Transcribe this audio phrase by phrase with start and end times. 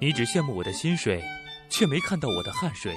[0.00, 1.20] 你只羡慕我的薪水，
[1.68, 2.96] 却没看到我的汗水。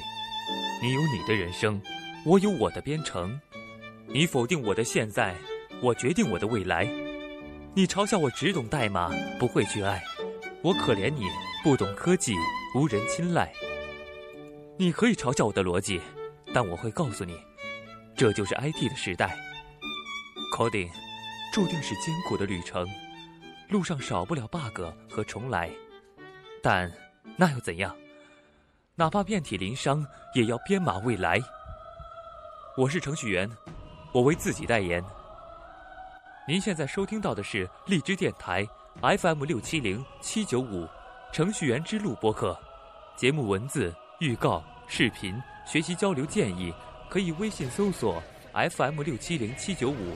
[0.83, 1.81] 你有你的人生，
[2.23, 3.39] 我有我的编程。
[4.07, 5.35] 你否定我的现在，
[5.81, 6.85] 我决定我的未来。
[7.73, 10.03] 你嘲笑我只懂代码，不会去爱。
[10.61, 11.27] 我可怜你
[11.63, 12.35] 不懂科技，
[12.75, 13.51] 无人青睐。
[14.77, 15.99] 你可以嘲笑我的逻辑，
[16.53, 17.35] 但我会告诉你，
[18.15, 19.35] 这就是 IT 的时代。
[20.55, 20.91] Coding
[21.51, 22.87] 注定是艰苦的旅程，
[23.69, 25.71] 路上少不了 bug 和重来。
[26.61, 26.91] 但
[27.35, 27.95] 那又怎样？
[28.95, 31.39] 哪怕遍体鳞伤，也要编码未来。
[32.77, 33.49] 我是程序员，
[34.13, 35.03] 我为自己代言。
[36.47, 38.67] 您现在收听到的是荔枝电台
[39.01, 40.87] FM 六七零七九五
[41.31, 42.57] 程序员之路播客。
[43.15, 46.73] 节目文字、预告、视频、学习交流建议，
[47.09, 48.21] 可以微信搜索
[48.53, 50.15] FM 六七零七九五，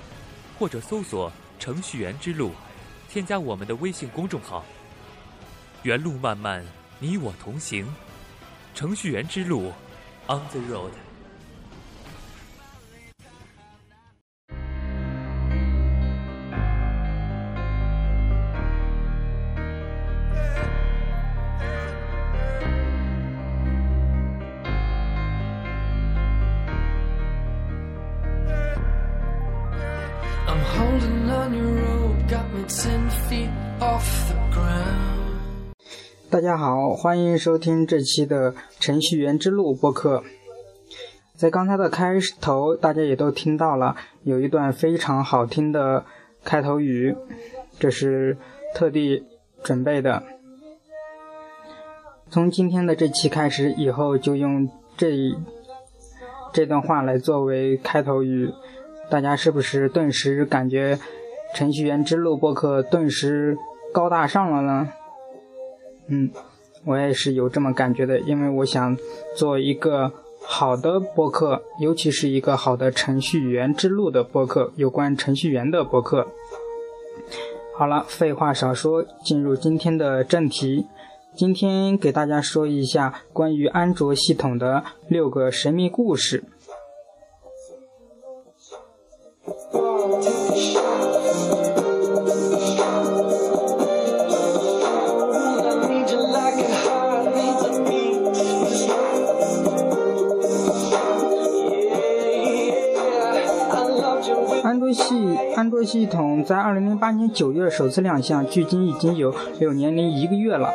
[0.59, 2.51] 或者搜索程序员之路，
[3.09, 4.63] 添加我们的微信公众号。
[5.85, 6.65] 原路漫漫，
[6.97, 7.85] 你我同行。
[8.73, 9.71] 程序员之路
[10.25, 10.89] ，On the road。
[36.27, 40.23] 大家好，欢迎收听这期的程序员之路播客。
[41.35, 46.03] 在刚才的开头，大家也都听到了，有一段非常好听的
[46.43, 47.15] 开头语，
[47.79, 48.37] 这是
[48.73, 49.23] 特地
[49.63, 50.23] 准备的。
[52.31, 54.67] 从今天的这期开始，以后就用
[54.97, 55.13] 这
[56.51, 58.51] 这段话来作为开头语，
[59.09, 60.99] 大家是不是顿时感觉
[61.53, 63.57] 程序员之路播客顿时
[63.93, 64.91] 高大上了呢？
[66.07, 66.29] 嗯，
[66.85, 68.97] 我也是有这么感觉的，因为我想
[69.35, 70.11] 做一个
[70.41, 76.27] 好的播客，尤其是一个好的程序员之路的播客，有关程序员的播客。
[77.77, 80.85] 好了，废话少说，进入今天的正题。
[81.35, 86.45] 今天给大家说一下关于安卓系统的六个神秘故事。
[105.55, 110.69] 安卓系统在2008年9月首次亮相，距今已经有六年零一个月了。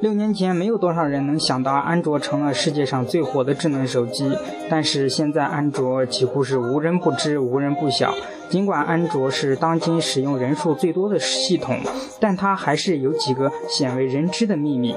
[0.00, 4.30] 六年前，没有多少人能想到安卓成了世界上最火的智能手机，
[4.70, 8.14] 但是现在安卓几乎是无人不知、无人不晓。
[8.48, 11.78] 尽管安卓是当今使用人数最多的系统，
[12.18, 14.94] 但它还是有几个鲜为人知的秘密。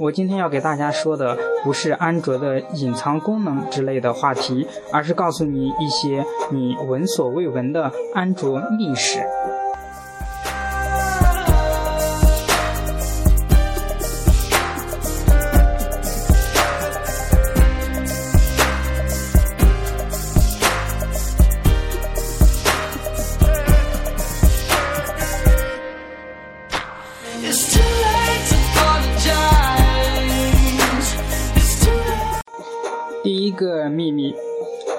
[0.00, 9.20] 我今天要给大家说的不是安卓的隐藏功能之类的话题，而是告诉你一些你闻所未闻的安卓秘史。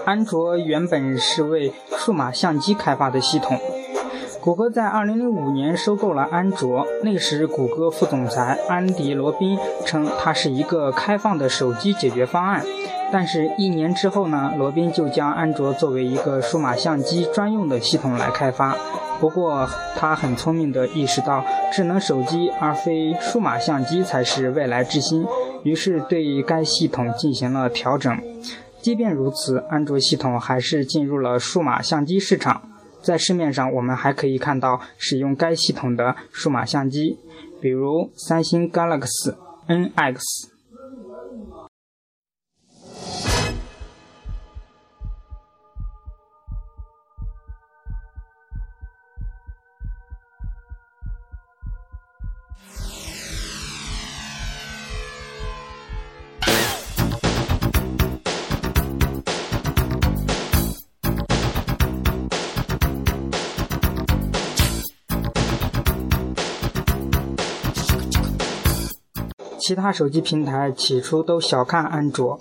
[0.09, 3.59] 安卓原本是为数码相机开发的系统。
[4.41, 9.55] 谷歌在2005年收购了安卓，那时谷歌副总裁安迪·罗宾
[9.85, 12.65] 称它是一个开放的手机解决方案。
[13.11, 18.75] 但是，一年之后呢，罗宾就将安卓作为一个数码相机专用的系统来开发。
[19.19, 25.23] 不过，他很聪明地意识到，智能手机而非数码相机才是未来之星，
[25.61, 28.19] 于是对该系统进行了调整。
[28.81, 32.61] 即便如此，安卓系统还是进入了数码相机市场。
[33.01, 37.17] 在市面上，我们还可以看到使用该系统的数码相机，
[37.61, 39.35] 比如三星 Galaxy
[39.67, 40.58] NX。
[69.69, 72.39] 其他手机平台起初都小看安卓。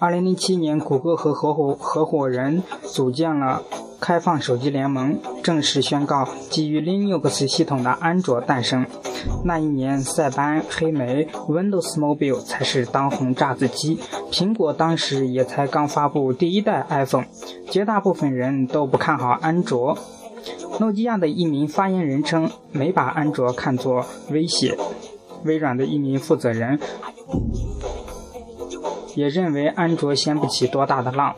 [0.00, 3.62] 2007年，谷歌和合伙合伙人组建了
[4.00, 8.84] 开放手机联盟，正式宣告基于 Linux 系统的安卓诞生。
[9.44, 14.00] 那一年，塞班、黑莓、Windows Mobile 才是当红炸子鸡，
[14.32, 17.26] 苹果当时也才刚发布第一代 iPhone，
[17.70, 19.96] 绝大部分人都不看好安卓。
[20.80, 24.76] 诺基亚的一名发言人称，没把安卓看作威胁。
[25.44, 26.78] 微软的一名负责人
[29.14, 31.34] 也认为安卓掀不起多大的浪。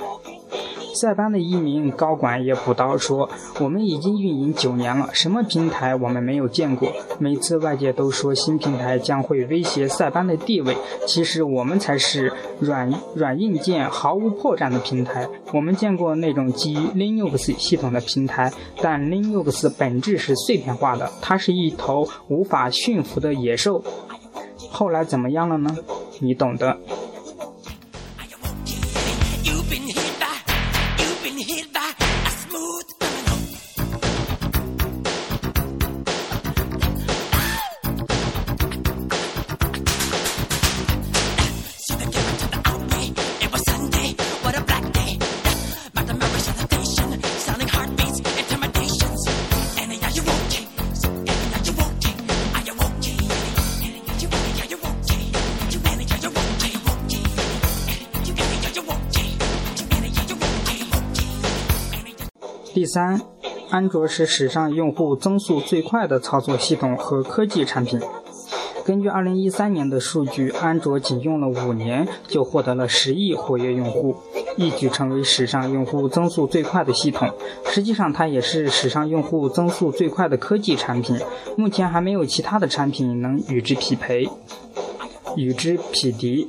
[1.00, 3.30] 塞班的一名高管也补刀说
[3.62, 6.90] ：“我们已经运营九年了，什么平台我们没有见过？
[7.20, 15.28] 每次外界都说新平台将会威胁塞班的地位，其实我们才是软软硬件毫无破绽的平台。
[15.52, 18.52] 我们见过那种基于 Linux 系统的平台，
[18.82, 23.84] 但 Linux 本质是碎片化的，它是一头无法驯服的野兽。
[24.70, 25.76] 后来怎么样了呢？
[26.18, 26.76] 你懂的。”
[62.78, 63.20] 第三，
[63.70, 68.00] 安卓是史上用户增速最快的操作系统和科技产品。
[68.84, 74.14] 根据2013年的数据，安卓仅用了五年就获得了十亿活跃用户，
[74.56, 77.28] 一举成为史上用户增速最快的系统。
[77.66, 81.18] 实际上，它也是史上用户增速最快的科技产品。
[81.56, 84.28] 目前还没有其他的产品能与之匹配、
[85.34, 86.48] 与之匹敌。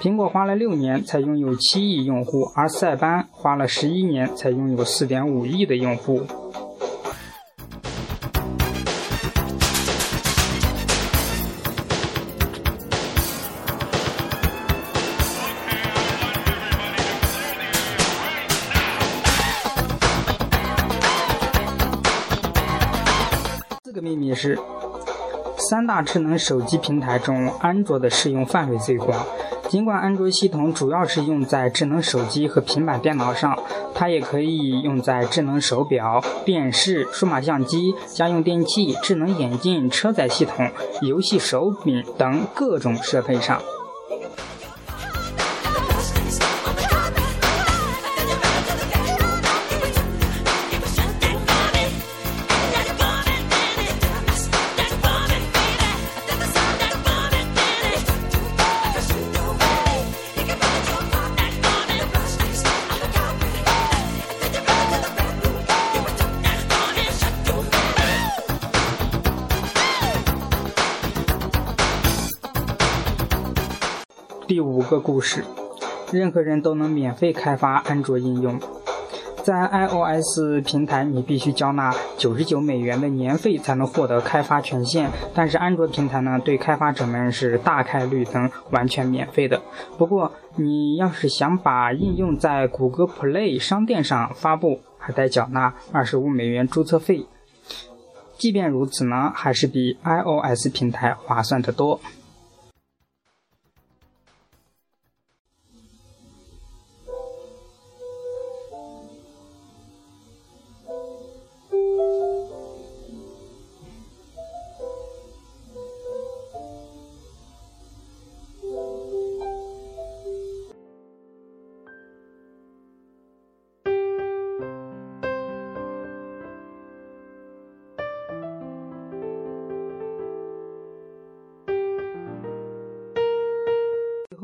[0.00, 6.22] 苹果花了六年才拥有七亿用户，而塞班花了十一年才拥有四点五亿的用户。
[23.82, 24.56] 四个秘密是：
[25.68, 29.26] 三大智能手机平台中，安卓的适用范围最广。
[29.68, 33.54] 尽管安卓系统主要是用在智能手机和平板电脑上，
[33.94, 40.70] 它也可以用在智能手表、电视、数码相机、家用电器、智能眼镜、车载系统、
[41.02, 43.60] 游戏手柄等各种设备上。
[74.78, 75.44] 五个故事，
[76.12, 78.60] 任何人都能免费开发安卓应用。
[79.42, 89.60] 在 iOS 平台，你必须交纳九十九美元的年费才能获得开发权限，但是安卓平台呢，对开发者们是大概率能完全免费的。
[89.96, 97.26] 不过，你要是想把应用在谷歌 Play 商店上发布，还得缴纳二十五美元注册费。
[98.36, 102.00] 即便如此呢，还是比 iOS 平台划算得多。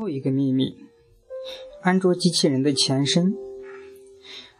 [0.05, 0.77] 又一个秘密：
[1.81, 3.33] 安卓机器人的前身。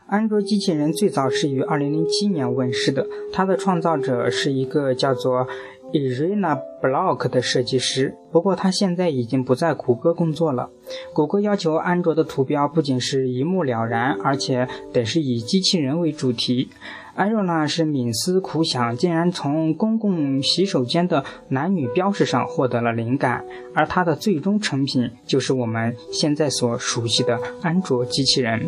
[0.08, 5.48] 安卓机器人最早是于2007年问世的，它的创造者是一个叫做
[5.96, 8.18] Irina Block 的设计师。
[8.30, 10.70] 不过他现在已经不在谷歌工作了。
[11.14, 16.70] 谷歌要求安卓的图标不仅是一目了然，而且得是以机器人为主题。
[17.16, 28.68] 艾若娜是冥思苦想，竟然从公共洗手间的男女标识上获得了灵感，而它的最终成品就是我们现在所熟悉的安卓机器人。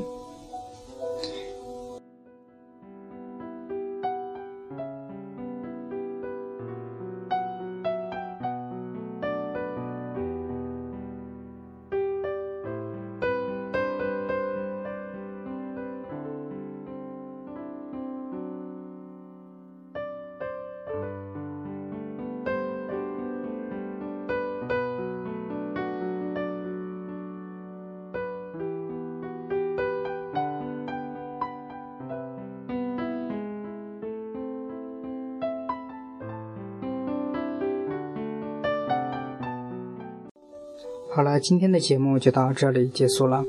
[41.17, 43.43] 好了，今天的节目就到这里结束了。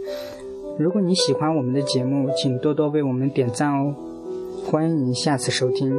[0.79, 3.95] 如果你喜欢我们的节目，请多多为我们点赞哦。
[4.65, 5.95] 欢迎下次收听。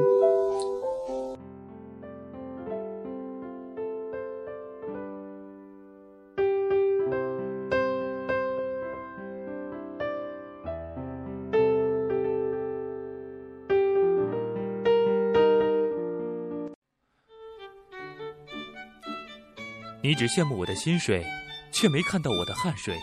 [20.01, 21.23] 你只羡慕我的薪水，
[21.71, 22.97] 却没看到我的汗水。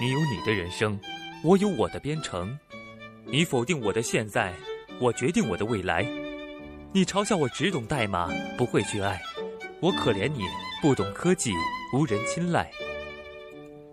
[0.00, 0.98] 你有你的人生，
[1.42, 2.58] 我有我的编程。
[3.24, 4.54] 你否定我的现在，
[5.00, 6.02] 我决定我的未来。
[6.92, 9.20] 你嘲笑我只懂代码，不会去爱。
[9.80, 10.46] 我可怜你
[10.80, 11.52] 不懂科技，
[11.92, 12.70] 无人青睐。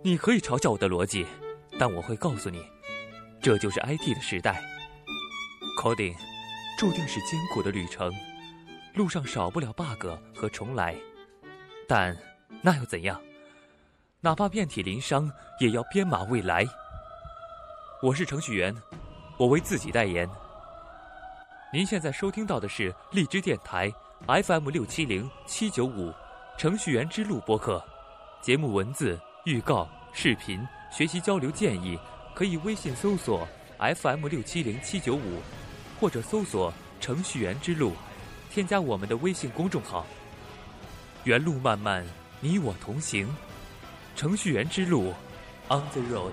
[0.04, 1.26] 你可以嘲笑我的逻辑，
[1.78, 2.64] 但我会告诉你，
[3.42, 4.64] 这就是 IT 的时代。
[5.82, 6.16] Coding
[6.80, 8.12] 注定是艰苦的旅程，
[8.94, 10.96] 路上少不了 bug 和重来。
[11.88, 12.16] 但
[12.62, 13.22] 那又怎样？
[14.22, 16.66] 哪怕遍体鳞伤，也要编码未来。
[18.02, 18.76] 我是程序员，
[19.38, 20.28] 我为自己代言。
[21.72, 23.94] 您现在收听到的是荔枝电台
[24.26, 26.12] FM 六七零七九五
[26.58, 27.84] 程序员之路播客。
[28.42, 32.00] 节目文字、预告、视频、学习交流建议，
[32.34, 35.42] 可以微信搜索 FM 六七零七九五，
[36.00, 37.94] 或者搜索程序员之路，
[38.50, 40.06] 添加我们的微信公众号。
[41.26, 42.04] 原路漫漫，
[42.40, 43.28] 你我同行。
[44.16, 45.14] 程序员之路
[45.68, 46.32] ，On the road。